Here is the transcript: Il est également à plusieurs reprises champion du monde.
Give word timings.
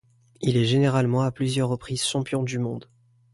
Il 0.41 0.57
est 0.57 0.73
également 0.73 1.21
à 1.21 1.31
plusieurs 1.31 1.69
reprises 1.69 2.03
champion 2.03 2.41
du 2.41 2.57
monde. 2.57 2.89